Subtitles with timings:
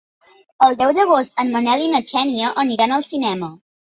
[0.67, 3.51] El deu d'agost en Manel i na Xènia aniran al cinema.